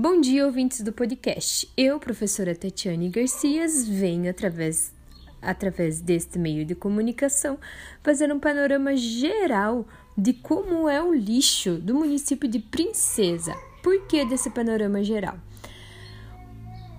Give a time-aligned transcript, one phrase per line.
[0.00, 1.68] Bom dia, ouvintes do podcast.
[1.76, 4.94] Eu, professora Tatiane Garcias, venho através,
[5.42, 7.58] através deste meio de comunicação
[8.00, 9.84] fazer um panorama geral
[10.16, 13.52] de como é o lixo do município de Princesa.
[13.82, 15.36] Por que desse panorama geral?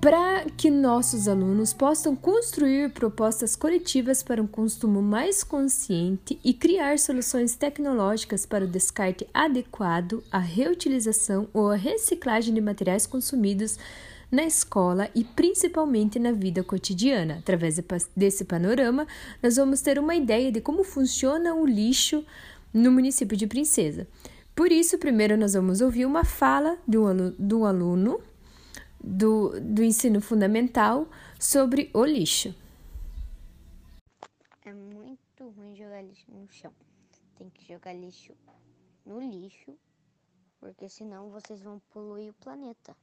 [0.00, 6.98] Para que nossos alunos possam construir propostas coletivas para um consumo mais consciente e criar
[6.98, 13.78] soluções tecnológicas para o descarte adequado, a reutilização ou a reciclagem de materiais consumidos
[14.32, 17.36] na escola e principalmente na vida cotidiana.
[17.40, 17.78] Através
[18.16, 19.06] desse panorama,
[19.42, 22.24] nós vamos ter uma ideia de como funciona o lixo
[22.72, 24.08] no município de Princesa.
[24.54, 28.18] Por isso, primeiro nós vamos ouvir uma fala de um aluno,
[29.02, 32.54] do, do ensino fundamental sobre o lixo.
[34.64, 36.72] É muito ruim jogar lixo no chão.
[37.36, 38.36] Tem que jogar lixo
[39.06, 39.76] no lixo,
[40.58, 42.94] porque senão vocês vão poluir o planeta.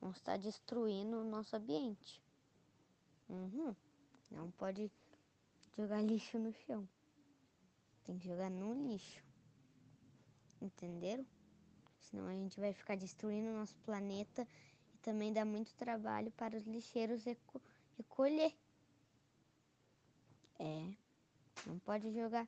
[0.00, 2.20] Vão estar destruindo o nosso ambiente.
[3.28, 3.74] Uhum.
[4.30, 4.90] Não pode
[5.76, 6.88] jogar lixo no chão.
[8.04, 9.22] Tem que jogar no lixo.
[10.60, 11.24] Entenderam?
[12.00, 14.46] Senão a gente vai ficar destruindo o nosso planeta
[15.02, 17.24] também dá muito trabalho para os lixeiros
[17.96, 18.52] recolher.
[20.58, 20.86] É,
[21.66, 22.46] não pode jogar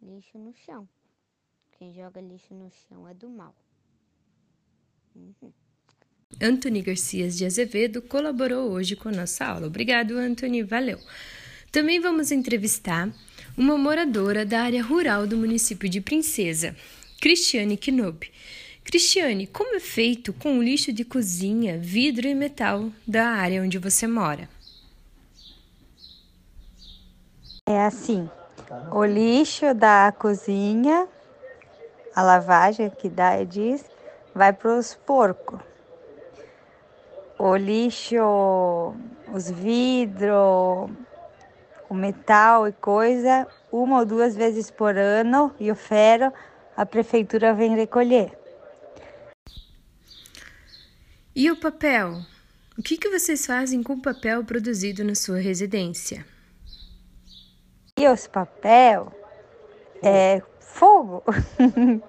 [0.00, 0.88] lixo no chão.
[1.72, 3.54] Quem joga lixo no chão é do mal.
[5.14, 5.52] Uhum.
[6.82, 9.66] Garcias de Azevedo colaborou hoje com a nossa aula.
[9.66, 10.62] Obrigado, Antony.
[10.62, 10.98] Valeu.
[11.70, 13.12] Também vamos entrevistar
[13.56, 16.74] uma moradora da área rural do município de Princesa,
[17.20, 18.30] Cristiane Knob.
[18.84, 23.78] Cristiane, como é feito com o lixo de cozinha, vidro e metal da área onde
[23.78, 24.48] você mora?
[27.66, 28.28] É assim,
[28.90, 31.06] o lixo da cozinha,
[32.14, 33.84] a lavagem que dá diz,
[34.34, 35.60] vai para os porcos.
[37.38, 38.94] O lixo,
[39.32, 40.90] os vidros,
[41.88, 46.32] o metal e coisa, uma ou duas vezes por ano e o ferro
[46.76, 48.41] a prefeitura vem recolher.
[51.34, 52.22] E o papel?
[52.76, 56.26] O que, que vocês fazem com o papel produzido na sua residência?
[57.98, 59.10] E os papel
[60.02, 61.22] é fogo.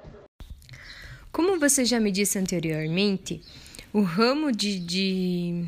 [1.31, 3.41] Como você já me disse anteriormente,
[3.93, 5.65] o ramo de, de,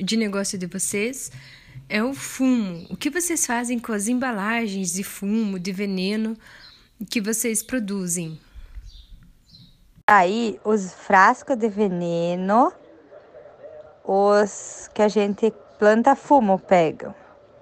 [0.00, 1.32] de negócio de vocês
[1.88, 2.86] é o fumo.
[2.88, 6.38] O que vocês fazem com as embalagens de fumo, de veneno
[7.10, 8.38] que vocês produzem?
[10.06, 12.72] Aí, os frascos de veneno
[14.04, 17.14] os que a gente planta fumo pegam.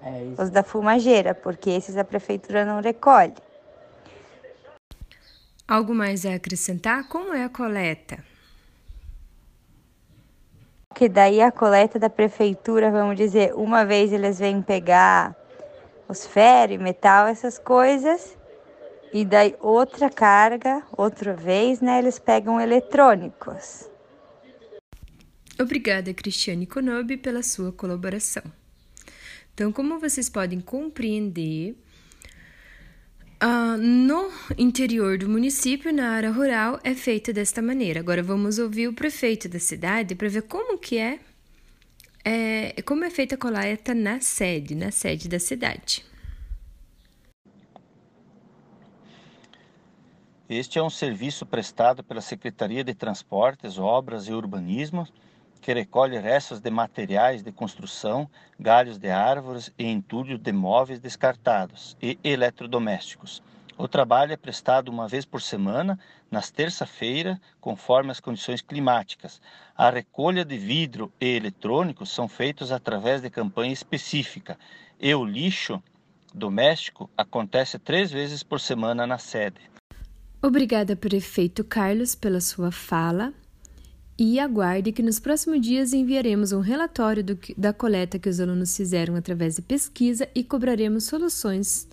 [0.03, 3.35] É os da fumageira, porque esses a prefeitura não recolhe.
[5.67, 7.07] Algo mais a acrescentar?
[7.07, 8.17] Como é a coleta?
[10.93, 15.35] Que daí a coleta da prefeitura, vamos dizer, uma vez eles vêm pegar
[16.09, 18.37] os ferros, metal, essas coisas,
[19.13, 23.89] e daí outra carga, outra vez, né, eles pegam eletrônicos.
[25.61, 28.41] Obrigada, Cristiane Konobi, pela sua colaboração.
[29.53, 31.75] Então, como vocês podem compreender,
[33.43, 37.99] uh, no interior do município, na área rural, é feita desta maneira.
[37.99, 41.19] Agora vamos ouvir o prefeito da cidade para ver como que é,
[42.25, 46.03] é, como é feita a coleta na sede, na sede da cidade.
[50.49, 55.07] Este é um serviço prestado pela Secretaria de Transportes, Obras e Urbanismo
[55.61, 58.27] que recolhe restos de materiais de construção,
[58.59, 63.43] galhos de árvores e entulhos de móveis descartados e eletrodomésticos.
[63.77, 65.97] O trabalho é prestado uma vez por semana,
[66.29, 69.41] nas terça-feira, conforme as condições climáticas.
[69.75, 74.57] A recolha de vidro e eletrônicos são feitos através de campanha específica
[74.99, 75.81] e o lixo
[76.33, 79.61] doméstico acontece três vezes por semana na sede.
[80.41, 83.33] Obrigada, prefeito Carlos, pela sua fala
[84.23, 88.77] e aguarde que nos próximos dias enviaremos um relatório do, da coleta que os alunos
[88.77, 91.87] fizeram através de pesquisa e cobraremos soluções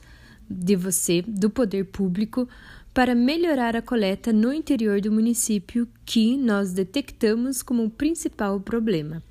[0.47, 2.47] de você, do poder público,
[2.93, 9.23] para melhorar a coleta no interior do município que nós detectamos como o principal problema.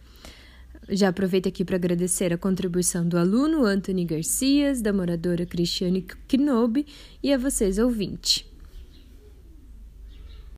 [0.90, 6.04] Já aproveito aqui para agradecer a contribuição do aluno Anthony Garcias, da moradora Cristiane
[6.34, 6.84] Knobe
[7.22, 8.57] e a vocês, ouvintes.